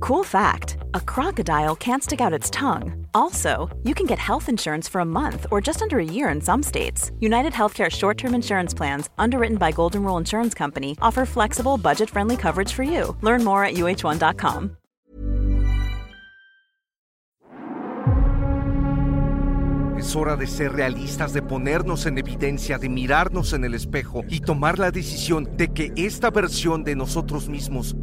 Cool 0.00 0.24
fact 0.24 0.78
a 0.94 1.00
crocodile 1.00 1.76
can't 1.76 2.02
stick 2.02 2.20
out 2.22 2.32
its 2.32 2.48
tongue. 2.48 3.06
Also, 3.12 3.68
you 3.84 3.94
can 3.94 4.06
get 4.06 4.18
health 4.18 4.48
insurance 4.48 4.88
for 4.88 5.02
a 5.02 5.04
month 5.04 5.46
or 5.50 5.60
just 5.60 5.82
under 5.82 5.98
a 5.98 6.04
year 6.04 6.30
in 6.30 6.40
some 6.40 6.62
states. 6.62 7.12
United 7.20 7.52
Healthcare 7.52 7.90
short 7.90 8.16
term 8.16 8.34
insurance 8.34 8.72
plans, 8.72 9.10
underwritten 9.18 9.58
by 9.58 9.72
Golden 9.72 10.02
Rule 10.02 10.16
Insurance 10.16 10.54
Company, 10.54 10.96
offer 11.02 11.26
flexible, 11.26 11.76
budget 11.76 12.08
friendly 12.08 12.36
coverage 12.36 12.72
for 12.72 12.82
you. 12.82 13.14
Learn 13.20 13.44
more 13.44 13.62
at 13.62 13.74
uh1.com. 13.74 14.76
Es 19.98 20.16
hora 20.16 20.34
de 20.34 20.46
ser 20.46 20.72
realistas, 20.72 21.34
de 21.34 21.42
ponernos 21.42 22.06
en 22.06 22.16
evidencia, 22.16 22.78
de 22.78 22.88
mirarnos 22.88 23.52
en 23.52 23.64
el 23.64 23.74
espejo 23.74 24.24
y 24.30 24.40
tomar 24.40 24.78
la 24.78 24.90
decisión 24.90 25.58
de 25.58 25.68
que 25.74 25.92
esta 25.94 26.30
versión 26.30 26.84
de 26.84 26.96
nosotros 26.96 27.50
mismos 27.50 27.94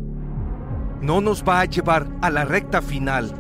no 1.02 1.22
nos 1.22 1.44
va 1.44 1.62
a 1.62 1.66
llevar 1.66 2.08
a 2.22 2.30
la 2.30 2.46
recta 2.46 2.82
final. 2.82 3.34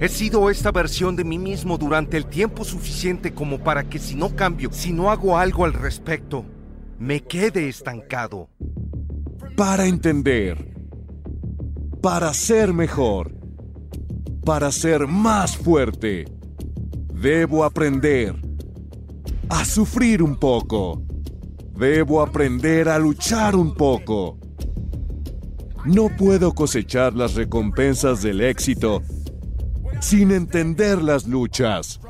He 0.00 0.08
sido 0.08 0.50
esta 0.50 0.72
versión 0.72 1.14
de 1.14 1.24
mí 1.24 1.38
mismo 1.38 1.78
durante 1.78 2.16
el 2.16 2.26
tiempo 2.26 2.64
suficiente 2.64 3.32
como 3.32 3.60
para 3.60 3.84
que 3.84 3.98
si 3.98 4.16
no 4.16 4.34
cambio, 4.34 4.70
si 4.72 4.92
no 4.92 5.10
hago 5.10 5.38
algo 5.38 5.64
al 5.64 5.72
respecto, 5.72 6.44
me 6.98 7.22
quede 7.22 7.68
estancado. 7.68 8.48
Para 9.56 9.86
entender. 9.86 10.74
Para 12.02 12.34
ser 12.34 12.72
mejor. 12.72 13.32
Para 14.44 14.72
ser 14.72 15.06
más 15.06 15.56
fuerte. 15.56 16.24
Debo 17.12 17.64
aprender. 17.64 18.34
A 19.48 19.64
sufrir 19.64 20.22
un 20.22 20.36
poco. 20.36 21.02
Debo 21.78 22.20
aprender 22.20 22.88
a 22.88 22.98
luchar 22.98 23.54
un 23.54 23.74
poco. 23.74 24.38
No 25.84 26.08
puedo 26.08 26.54
cosechar 26.54 27.14
las 27.14 27.34
recompensas 27.34 28.22
del 28.22 28.40
éxito 28.40 29.02
sin 30.00 30.30
entender 30.30 31.02
las 31.02 31.26
luchas. 31.26 32.00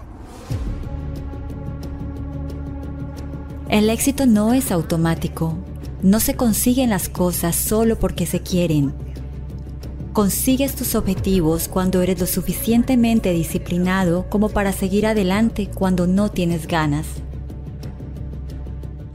El 3.69 3.91
éxito 3.91 4.27
no 4.27 4.55
es 4.55 4.71
automático. 4.71 5.59
No 6.03 6.21
se 6.21 6.37
consiguen 6.37 6.91
las 6.91 7.09
cosas 7.09 7.57
solo 7.57 7.99
porque 7.99 8.27
se 8.27 8.41
quieren. 8.43 8.95
Consigues 10.13 10.77
tus 10.77 10.95
objetivos 10.95 11.67
cuando 11.67 12.01
eres 12.01 12.21
lo 12.21 12.27
suficientemente 12.27 13.33
disciplinado 13.33 14.27
como 14.31 14.51
para 14.51 14.71
seguir 14.71 15.05
adelante 15.05 15.69
cuando 15.75 16.07
no 16.07 16.31
tienes 16.31 16.69
ganas. 16.69 17.07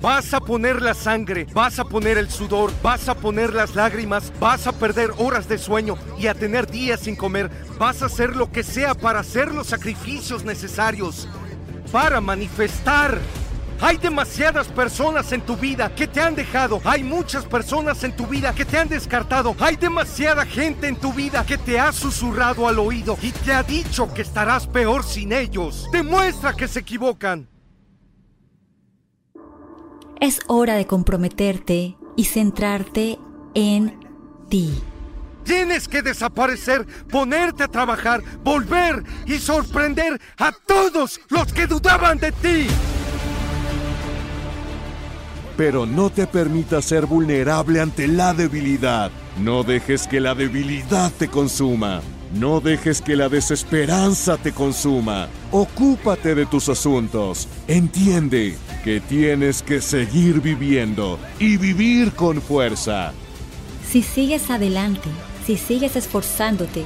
Vas 0.02 0.34
a 0.34 0.40
poner 0.40 0.82
la 0.82 0.94
sangre, 0.94 1.46
vas 1.54 1.78
a 1.78 1.84
poner 1.84 2.18
el 2.18 2.30
sudor, 2.30 2.72
vas 2.82 3.10
a 3.10 3.16
poner 3.16 3.54
las 3.54 3.76
lágrimas, 3.76 4.32
vas 4.40 4.66
a 4.66 4.72
perder 4.72 5.12
horas 5.18 5.50
de 5.50 5.58
sueño 5.58 5.98
y 6.18 6.28
a 6.28 6.34
tener 6.34 6.72
días 6.72 7.02
sin 7.02 7.18
comer. 7.18 7.52
Vas 7.78 8.02
a 8.02 8.06
hacer 8.06 8.34
lo 8.38 8.50
que 8.50 8.64
sea 8.64 8.96
para 8.96 9.20
hacer 9.20 9.54
los 9.54 9.68
sacrificios 9.68 10.46
necesarios, 10.46 11.28
para 11.92 12.22
manifestar. 12.22 13.20
Hay 13.82 13.98
demasiadas 13.98 14.70
personas 14.70 15.34
en 15.34 15.42
tu 15.42 15.58
vida 15.58 15.94
que 15.94 16.08
te 16.08 16.22
han 16.22 16.34
dejado. 16.34 16.82
Hay 16.86 17.04
muchas 17.04 17.44
personas 17.44 18.02
en 18.06 18.16
tu 18.16 18.26
vida 18.26 18.56
que 18.56 18.64
te 18.64 18.78
han 18.78 18.88
descartado. 18.88 19.54
Hay 19.60 19.76
demasiada 19.76 20.46
gente 20.46 20.88
en 20.88 20.96
tu 20.96 21.12
vida 21.12 21.46
que 21.46 21.58
te 21.58 21.78
ha 21.78 21.92
susurrado 21.92 22.70
al 22.70 22.80
oído 22.80 23.18
y 23.22 23.32
te 23.32 23.52
ha 23.52 23.64
dicho 23.64 24.14
que 24.14 24.22
estarás 24.22 24.66
peor 24.66 25.04
sin 25.04 25.34
ellos. 25.34 25.90
Demuestra 25.92 26.54
que 26.54 26.70
se 26.70 26.80
equivocan. 26.80 27.50
Es 30.20 30.42
hora 30.48 30.76
de 30.76 30.86
comprometerte 30.86 31.96
y 32.18 32.26
centrarte 32.26 33.18
en 33.54 33.98
ti. 34.50 34.74
Tienes 35.46 35.88
que 35.88 36.02
desaparecer, 36.02 36.86
ponerte 37.10 37.64
a 37.64 37.70
trabajar, 37.70 38.22
volver 38.44 39.02
y 39.26 39.38
sorprender 39.38 40.20
a 40.38 40.52
todos 40.52 41.22
los 41.30 41.54
que 41.54 41.68
dudaban 41.68 42.18
de 42.18 42.34
ti. 42.34 42.68
Pero 45.56 45.86
no 45.86 46.10
te 46.10 46.28
permitas 46.28 46.84
ser 46.84 47.06
vulnerable 47.06 47.80
ante 47.80 48.08
la 48.10 48.34
debilidad. 48.34 49.12
No 49.40 49.64
dejes 49.64 50.06
que 50.06 50.20
la 50.20 50.36
debilidad 50.36 51.14
te 51.18 51.30
consuma. 51.30 52.02
No 52.34 52.60
dejes 52.60 53.02
que 53.02 53.16
la 53.16 53.28
desesperanza 53.28 54.38
te 54.38 54.52
consuma. 54.52 55.28
Ocúpate 55.52 56.36
de 56.36 56.46
tus 56.46 56.70
asuntos. 56.70 57.48
Entiende 57.68 58.56
que 58.84 59.00
tienes 59.00 59.64
que 59.64 59.82
seguir 59.82 60.40
viviendo 60.40 61.18
y 61.40 61.58
vivir 61.58 62.12
con 62.14 62.42
fuerza. 62.42 63.14
Si 63.90 64.04
sigues 64.04 64.52
adelante, 64.52 65.10
si 65.46 65.58
sigues 65.58 65.96
esforzándote, 65.96 66.84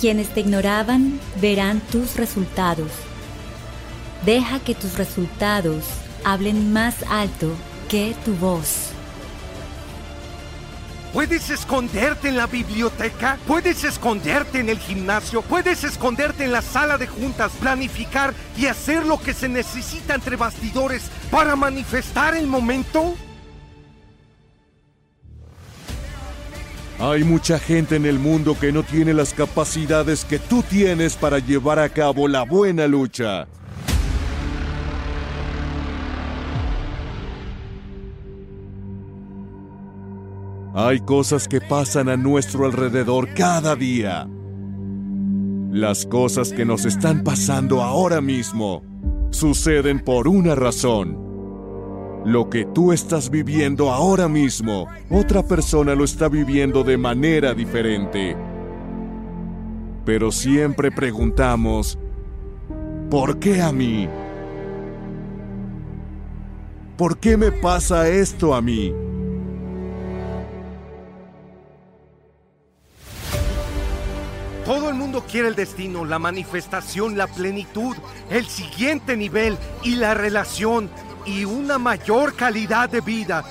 quienes 0.00 0.30
te 0.30 0.40
ignoraban 0.40 1.20
verán 1.40 1.80
tus 1.92 2.16
resultados. 2.16 2.90
Deja 4.26 4.58
que 4.58 4.74
tus 4.74 4.98
resultados 4.98 5.84
hablen 6.24 6.72
más 6.72 7.04
alto 7.08 7.52
que 7.88 8.14
tu 8.24 8.34
voz. 8.34 8.91
Puedes 11.12 11.50
esconderte 11.50 12.28
en 12.28 12.38
la 12.38 12.46
biblioteca, 12.46 13.38
puedes 13.46 13.84
esconderte 13.84 14.60
en 14.60 14.70
el 14.70 14.78
gimnasio, 14.78 15.42
puedes 15.42 15.84
esconderte 15.84 16.44
en 16.44 16.52
la 16.52 16.62
sala 16.62 16.96
de 16.96 17.06
juntas, 17.06 17.52
planificar 17.60 18.32
y 18.56 18.64
hacer 18.64 19.04
lo 19.04 19.20
que 19.20 19.34
se 19.34 19.46
necesita 19.46 20.14
entre 20.14 20.36
bastidores 20.36 21.10
para 21.30 21.54
manifestar 21.54 22.34
el 22.34 22.46
momento. 22.46 23.14
Hay 26.98 27.24
mucha 27.24 27.58
gente 27.58 27.96
en 27.96 28.06
el 28.06 28.18
mundo 28.18 28.56
que 28.58 28.72
no 28.72 28.82
tiene 28.82 29.12
las 29.12 29.34
capacidades 29.34 30.24
que 30.24 30.38
tú 30.38 30.62
tienes 30.62 31.16
para 31.16 31.40
llevar 31.40 31.78
a 31.78 31.90
cabo 31.90 32.26
la 32.26 32.44
buena 32.44 32.86
lucha. 32.86 33.48
Hay 40.74 41.00
cosas 41.00 41.48
que 41.48 41.60
pasan 41.60 42.08
a 42.08 42.16
nuestro 42.16 42.64
alrededor 42.64 43.28
cada 43.34 43.76
día. 43.76 44.26
Las 45.70 46.06
cosas 46.06 46.50
que 46.50 46.64
nos 46.64 46.86
están 46.86 47.22
pasando 47.22 47.82
ahora 47.82 48.22
mismo 48.22 48.82
suceden 49.30 50.00
por 50.00 50.28
una 50.28 50.54
razón. 50.54 51.18
Lo 52.24 52.48
que 52.48 52.64
tú 52.64 52.92
estás 52.92 53.28
viviendo 53.28 53.90
ahora 53.90 54.28
mismo, 54.28 54.86
otra 55.10 55.42
persona 55.42 55.94
lo 55.94 56.04
está 56.04 56.28
viviendo 56.28 56.84
de 56.84 56.96
manera 56.96 57.52
diferente. 57.52 58.34
Pero 60.06 60.32
siempre 60.32 60.90
preguntamos, 60.90 61.98
¿por 63.10 63.38
qué 63.38 63.60
a 63.60 63.72
mí? 63.72 64.08
¿Por 66.96 67.18
qué 67.18 67.36
me 67.36 67.52
pasa 67.52 68.08
esto 68.08 68.54
a 68.54 68.62
mí? 68.62 68.94
Todo 74.72 74.88
el 74.88 74.94
mundo 74.94 75.22
quiere 75.30 75.48
el 75.48 75.54
destino, 75.54 76.06
la 76.06 76.18
manifestación, 76.18 77.18
la 77.18 77.26
plenitud, 77.26 77.94
el 78.30 78.46
siguiente 78.46 79.18
nivel 79.18 79.58
y 79.82 79.96
la 79.96 80.14
relación 80.14 80.88
y 81.26 81.44
una 81.44 81.76
mayor 81.76 82.34
calidad 82.34 82.88
de 82.88 83.02
vida. 83.02 83.44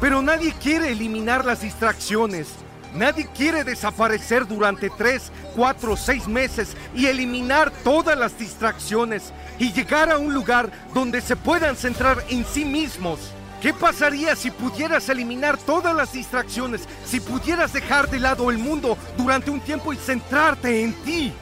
Pero 0.00 0.22
nadie 0.22 0.54
quiere 0.54 0.90
eliminar 0.90 1.44
las 1.44 1.60
distracciones. 1.60 2.48
Nadie 2.94 3.28
quiere 3.36 3.62
desaparecer 3.62 4.46
durante 4.46 4.88
tres, 4.88 5.30
cuatro, 5.54 5.98
seis 5.98 6.26
meses 6.26 6.74
y 6.94 7.04
eliminar 7.04 7.70
todas 7.70 8.18
las 8.18 8.38
distracciones 8.38 9.34
y 9.58 9.70
llegar 9.74 10.10
a 10.10 10.16
un 10.16 10.32
lugar 10.32 10.70
donde 10.94 11.20
se 11.20 11.36
puedan 11.36 11.76
centrar 11.76 12.24
en 12.30 12.42
sí 12.46 12.64
mismos. 12.64 13.20
¿Qué 13.64 13.72
pasaría 13.72 14.36
si 14.36 14.50
pudieras 14.50 15.08
eliminar 15.08 15.56
todas 15.56 15.96
las 15.96 16.12
distracciones? 16.12 16.86
Si 17.06 17.18
pudieras 17.18 17.72
dejar 17.72 18.10
de 18.10 18.20
lado 18.20 18.50
el 18.50 18.58
mundo 18.58 18.98
durante 19.16 19.50
un 19.50 19.58
tiempo 19.58 19.94
y 19.94 19.96
centrarte 19.96 20.82
en 20.82 20.92
ti. 21.02 21.32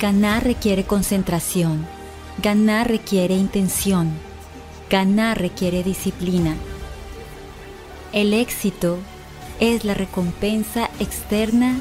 Ganar 0.00 0.42
requiere 0.42 0.84
concentración. 0.84 1.86
Ganar 2.42 2.88
requiere 2.88 3.34
intención. 3.34 4.10
Ganar 4.88 5.38
requiere 5.38 5.82
disciplina. 5.82 6.56
El 8.14 8.32
éxito 8.32 8.96
es 9.60 9.84
la 9.84 9.92
recompensa 9.92 10.88
externa 10.98 11.78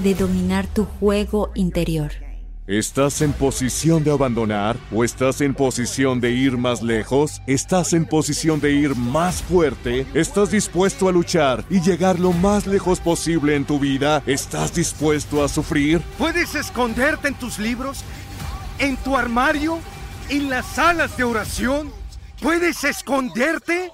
de 0.00 0.14
dominar 0.14 0.66
tu 0.66 0.84
juego 0.84 1.52
interior. 1.54 2.25
¿Estás 2.68 3.22
en 3.22 3.32
posición 3.32 4.02
de 4.02 4.10
abandonar 4.10 4.76
o 4.90 5.04
estás 5.04 5.40
en 5.40 5.54
posición 5.54 6.20
de 6.20 6.32
ir 6.32 6.56
más 6.58 6.82
lejos? 6.82 7.40
¿Estás 7.46 7.92
en 7.92 8.04
posición 8.04 8.58
de 8.58 8.72
ir 8.72 8.96
más 8.96 9.40
fuerte? 9.40 10.04
¿Estás 10.14 10.50
dispuesto 10.50 11.08
a 11.08 11.12
luchar 11.12 11.64
y 11.70 11.80
llegar 11.80 12.18
lo 12.18 12.32
más 12.32 12.66
lejos 12.66 12.98
posible 12.98 13.54
en 13.54 13.66
tu 13.66 13.78
vida? 13.78 14.20
¿Estás 14.26 14.74
dispuesto 14.74 15.44
a 15.44 15.48
sufrir? 15.48 16.00
Puedes 16.18 16.56
esconderte 16.56 17.28
en 17.28 17.34
tus 17.34 17.60
libros, 17.60 18.02
en 18.80 18.96
tu 18.96 19.16
armario, 19.16 19.78
en 20.28 20.50
las 20.50 20.66
salas 20.66 21.16
de 21.16 21.22
oración. 21.22 21.92
Puedes 22.42 22.82
esconderte. 22.82 23.92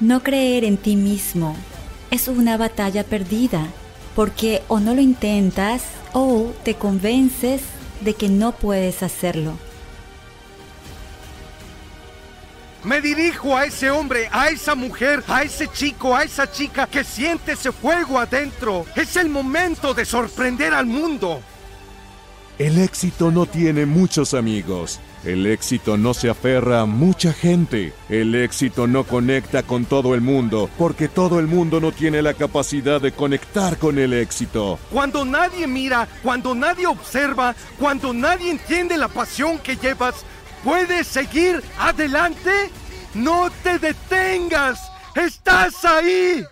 No 0.00 0.22
creer 0.22 0.64
en 0.64 0.78
ti 0.78 0.96
mismo 0.96 1.54
es 2.14 2.28
una 2.28 2.56
batalla 2.56 3.02
perdida, 3.02 3.66
porque 4.14 4.62
o 4.68 4.78
no 4.78 4.94
lo 4.94 5.00
intentas 5.00 5.82
o 6.12 6.52
te 6.62 6.76
convences 6.76 7.62
de 8.02 8.14
que 8.14 8.28
no 8.28 8.52
puedes 8.52 9.02
hacerlo. 9.02 9.58
Me 12.84 13.00
dirijo 13.00 13.56
a 13.56 13.64
ese 13.64 13.90
hombre, 13.90 14.28
a 14.30 14.48
esa 14.48 14.74
mujer, 14.74 15.24
a 15.26 15.42
ese 15.42 15.66
chico, 15.68 16.14
a 16.14 16.22
esa 16.22 16.50
chica 16.50 16.86
que 16.86 17.02
siente 17.02 17.52
ese 17.52 17.72
fuego 17.72 18.20
adentro. 18.20 18.86
Es 18.94 19.16
el 19.16 19.28
momento 19.28 19.92
de 19.94 20.04
sorprender 20.04 20.72
al 20.72 20.86
mundo. 20.86 21.40
El 22.58 22.78
éxito 22.78 23.32
no 23.32 23.46
tiene 23.46 23.86
muchos 23.86 24.34
amigos. 24.34 25.00
El 25.24 25.46
éxito 25.46 25.96
no 25.96 26.12
se 26.12 26.28
aferra 26.28 26.82
a 26.82 26.86
mucha 26.86 27.32
gente. 27.32 27.94
El 28.10 28.34
éxito 28.34 28.86
no 28.86 29.04
conecta 29.04 29.62
con 29.62 29.86
todo 29.86 30.14
el 30.14 30.20
mundo, 30.20 30.68
porque 30.76 31.08
todo 31.08 31.40
el 31.40 31.46
mundo 31.46 31.80
no 31.80 31.92
tiene 31.92 32.20
la 32.20 32.34
capacidad 32.34 33.00
de 33.00 33.12
conectar 33.12 33.78
con 33.78 33.98
el 33.98 34.12
éxito. 34.12 34.78
Cuando 34.92 35.24
nadie 35.24 35.66
mira, 35.66 36.06
cuando 36.22 36.54
nadie 36.54 36.86
observa, 36.86 37.54
cuando 37.78 38.12
nadie 38.12 38.50
entiende 38.50 38.98
la 38.98 39.08
pasión 39.08 39.58
que 39.58 39.76
llevas, 39.76 40.16
¿puedes 40.62 41.06
seguir 41.06 41.62
adelante? 41.78 42.50
No 43.14 43.50
te 43.62 43.78
detengas. 43.78 44.78
Estás 45.14 45.86
ahí. 45.86 46.44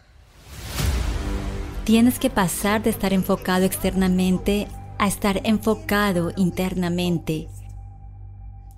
Tienes 1.84 2.18
que 2.18 2.30
pasar 2.30 2.82
de 2.82 2.90
estar 2.90 3.12
enfocado 3.12 3.66
externamente 3.66 4.66
a 4.98 5.08
estar 5.08 5.40
enfocado 5.44 6.32
internamente 6.36 7.48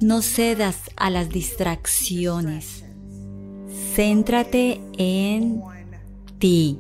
no 0.04 0.20
cedas 0.20 0.76
a 0.96 1.08
las 1.08 1.30
distracciones. 1.30 2.84
Céntrate 3.94 4.82
en 4.98 5.62
ti. 6.38 6.78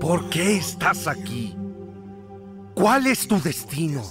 ¿Por 0.00 0.30
qué 0.30 0.56
estás 0.56 1.06
aquí? 1.06 1.54
¿Cuál 2.74 3.06
es 3.06 3.28
tu 3.28 3.38
destino? 3.38 4.02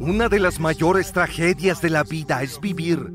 Una 0.00 0.30
de 0.30 0.40
las 0.40 0.58
mayores 0.58 1.12
tragedias 1.12 1.82
de 1.82 1.90
la 1.90 2.02
vida 2.02 2.42
es 2.42 2.58
vivir 2.58 3.12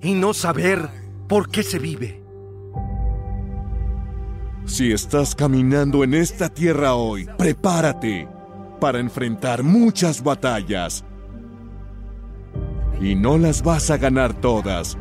y 0.00 0.14
no 0.14 0.32
saber 0.32 0.88
por 1.28 1.50
qué 1.50 1.62
se 1.62 1.78
vive. 1.78 2.23
Si 4.66 4.92
estás 4.92 5.34
caminando 5.34 6.02
en 6.04 6.14
esta 6.14 6.48
tierra 6.48 6.94
hoy, 6.94 7.28
prepárate 7.36 8.26
para 8.80 8.98
enfrentar 8.98 9.62
muchas 9.62 10.22
batallas. 10.22 11.04
Y 13.00 13.14
no 13.14 13.36
las 13.36 13.62
vas 13.62 13.90
a 13.90 13.98
ganar 13.98 14.32
todas, 14.32 14.96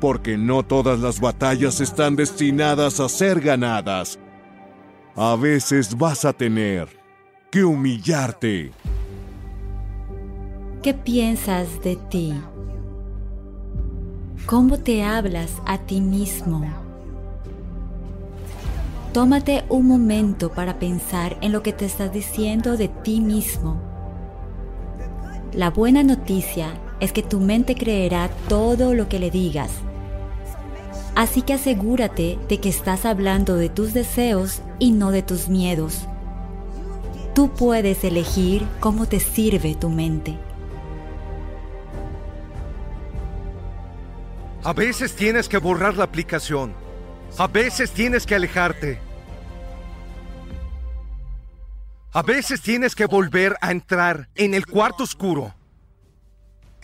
porque 0.00 0.38
no 0.38 0.62
todas 0.62 1.00
las 1.00 1.20
batallas 1.20 1.80
están 1.80 2.16
destinadas 2.16 2.98
a 2.98 3.10
ser 3.10 3.40
ganadas. 3.40 4.18
A 5.16 5.36
veces 5.36 5.96
vas 5.96 6.24
a 6.24 6.32
tener 6.32 6.88
que 7.50 7.64
humillarte. 7.64 8.72
¿Qué 10.82 10.94
piensas 10.94 11.82
de 11.82 11.96
ti? 11.96 12.32
¿Cómo 14.46 14.78
te 14.78 15.04
hablas 15.04 15.52
a 15.66 15.78
ti 15.78 16.00
mismo? 16.00 16.91
Tómate 19.12 19.62
un 19.68 19.86
momento 19.86 20.52
para 20.52 20.78
pensar 20.78 21.36
en 21.42 21.52
lo 21.52 21.62
que 21.62 21.74
te 21.74 21.84
estás 21.84 22.10
diciendo 22.14 22.78
de 22.78 22.88
ti 22.88 23.20
mismo. 23.20 23.78
La 25.52 25.68
buena 25.68 26.02
noticia 26.02 26.80
es 26.98 27.12
que 27.12 27.22
tu 27.22 27.38
mente 27.38 27.74
creerá 27.74 28.30
todo 28.48 28.94
lo 28.94 29.10
que 29.10 29.18
le 29.18 29.30
digas. 29.30 29.70
Así 31.14 31.42
que 31.42 31.52
asegúrate 31.52 32.38
de 32.48 32.58
que 32.58 32.70
estás 32.70 33.04
hablando 33.04 33.56
de 33.56 33.68
tus 33.68 33.92
deseos 33.92 34.62
y 34.78 34.92
no 34.92 35.10
de 35.10 35.20
tus 35.20 35.50
miedos. 35.50 36.08
Tú 37.34 37.50
puedes 37.50 38.04
elegir 38.04 38.66
cómo 38.80 39.04
te 39.04 39.20
sirve 39.20 39.74
tu 39.74 39.90
mente. 39.90 40.38
A 44.64 44.72
veces 44.72 45.14
tienes 45.14 45.50
que 45.50 45.58
borrar 45.58 45.98
la 45.98 46.04
aplicación. 46.04 46.81
A 47.38 47.46
veces 47.46 47.90
tienes 47.90 48.26
que 48.26 48.34
alejarte. 48.34 48.98
A 52.12 52.22
veces 52.22 52.60
tienes 52.60 52.94
que 52.94 53.06
volver 53.06 53.56
a 53.62 53.70
entrar 53.70 54.28
en 54.34 54.52
el 54.52 54.66
cuarto 54.66 55.04
oscuro 55.04 55.54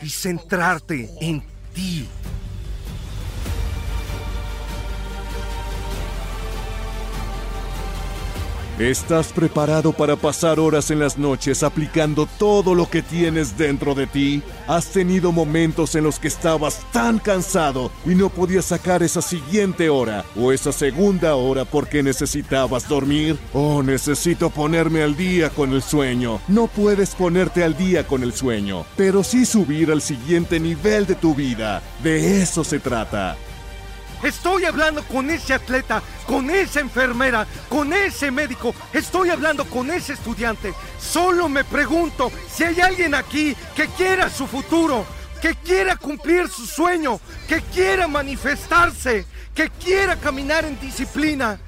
y 0.00 0.08
centrarte 0.08 1.10
en 1.20 1.42
ti. 1.74 2.08
¿Estás 8.78 9.32
preparado 9.32 9.92
para 9.92 10.14
pasar 10.14 10.60
horas 10.60 10.92
en 10.92 11.00
las 11.00 11.18
noches 11.18 11.64
aplicando 11.64 12.28
todo 12.38 12.76
lo 12.76 12.88
que 12.88 13.02
tienes 13.02 13.58
dentro 13.58 13.92
de 13.92 14.06
ti? 14.06 14.40
¿Has 14.68 14.92
tenido 14.92 15.32
momentos 15.32 15.96
en 15.96 16.04
los 16.04 16.20
que 16.20 16.28
estabas 16.28 16.86
tan 16.92 17.18
cansado 17.18 17.90
y 18.06 18.14
no 18.14 18.28
podías 18.28 18.66
sacar 18.66 19.02
esa 19.02 19.20
siguiente 19.20 19.90
hora 19.90 20.24
o 20.36 20.52
esa 20.52 20.70
segunda 20.70 21.34
hora 21.34 21.64
porque 21.64 22.04
necesitabas 22.04 22.88
dormir? 22.88 23.36
Oh, 23.52 23.82
necesito 23.82 24.48
ponerme 24.48 25.02
al 25.02 25.16
día 25.16 25.50
con 25.50 25.72
el 25.72 25.82
sueño. 25.82 26.40
No 26.46 26.68
puedes 26.68 27.16
ponerte 27.16 27.64
al 27.64 27.76
día 27.76 28.06
con 28.06 28.22
el 28.22 28.32
sueño, 28.32 28.86
pero 28.96 29.24
sí 29.24 29.44
subir 29.44 29.90
al 29.90 30.02
siguiente 30.02 30.60
nivel 30.60 31.04
de 31.04 31.16
tu 31.16 31.34
vida. 31.34 31.82
De 32.04 32.42
eso 32.42 32.62
se 32.62 32.78
trata. 32.78 33.36
Estoy 34.22 34.64
hablando 34.64 35.02
con 35.04 35.30
ese 35.30 35.54
atleta, 35.54 36.02
con 36.26 36.50
esa 36.50 36.80
enfermera, 36.80 37.46
con 37.68 37.92
ese 37.92 38.30
médico. 38.30 38.74
Estoy 38.92 39.30
hablando 39.30 39.64
con 39.64 39.90
ese 39.90 40.14
estudiante. 40.14 40.74
Solo 40.98 41.48
me 41.48 41.64
pregunto 41.64 42.32
si 42.50 42.64
hay 42.64 42.80
alguien 42.80 43.14
aquí 43.14 43.56
que 43.76 43.86
quiera 43.88 44.28
su 44.28 44.46
futuro, 44.46 45.06
que 45.40 45.54
quiera 45.54 45.96
cumplir 45.96 46.48
su 46.48 46.66
sueño, 46.66 47.20
que 47.48 47.62
quiera 47.62 48.08
manifestarse, 48.08 49.24
que 49.54 49.70
quiera 49.70 50.16
caminar 50.16 50.64
en 50.64 50.78
disciplina. 50.80 51.60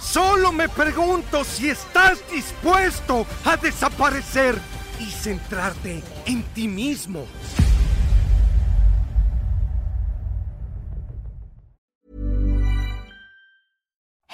Solo 0.00 0.52
me 0.52 0.68
pregunto 0.68 1.42
si 1.42 1.68
estás 1.70 2.20
dispuesto 2.30 3.26
a 3.44 3.56
desaparecer 3.56 4.56
y 5.00 5.10
centrarte 5.10 6.02
en 6.26 6.42
ti 6.54 6.68
mismo. 6.68 7.26